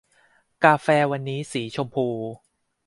[0.63, 2.07] กาแฟวันนี้สีชมพู